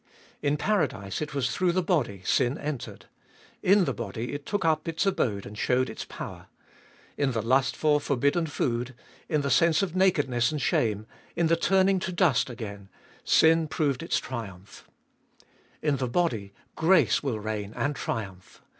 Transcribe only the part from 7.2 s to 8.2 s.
the lust for